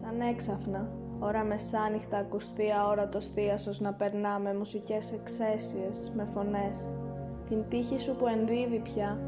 [0.00, 0.88] Σαν έξαφνα,
[1.18, 6.86] ώρα μεσάνυχτα ακουστεί αόρατος θείασος να περνά με μουσικές εξαίσιες, με φωνές.
[7.48, 9.18] Την τύχη σου που ενδύδει πια,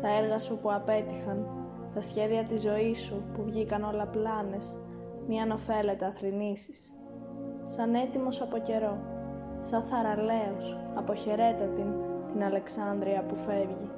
[0.00, 1.46] τα έργα σου που απέτυχαν,
[1.94, 4.76] τα σχέδια της ζωής σου που βγήκαν όλα πλάνες,
[5.28, 6.92] μη ανοφέλετα αθρηνήσεις.
[7.64, 8.98] Σαν έτοιμος από καιρό,
[9.60, 11.86] σαν θαραλέος, αποχαιρέτα την,
[12.32, 13.90] την Αλεξάνδρεια που φεύγει.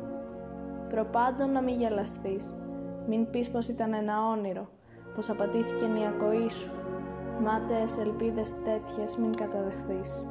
[0.88, 2.52] Προπάντων να μην γελαστείς,
[3.06, 4.68] μην πεις πως ήταν ένα όνειρο,
[5.14, 6.70] πως απατήθηκε η ακοή σου.
[7.42, 10.26] Μάταιες ελπίδες τέτοιες μην καταδεχθείς.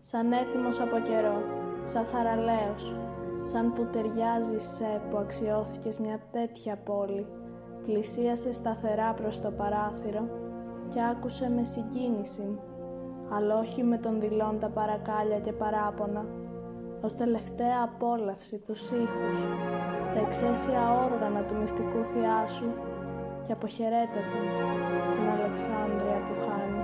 [0.00, 1.42] Σαν έτοιμος από καιρό,
[1.82, 2.96] σαν θαραλέος,
[3.40, 7.26] σαν που ταιριάζει σε που αξιώθηκες μια τέτοια πόλη,
[7.84, 10.28] πλησίασε σταθερά προς το παράθυρο
[10.88, 12.58] και άκουσε με συγκίνηση,
[13.30, 16.26] αλλά όχι με τον δηλών τα παρακάλια και παράπονα,
[17.02, 19.42] ως τελευταία απόλαυση τους ήχους,
[20.14, 22.68] τα εξαίσια όργανα του μυστικού θεάσου
[23.46, 24.46] και αποχαιρέτα την,
[25.12, 26.83] την Αλεξάνδρεια που χάνεις.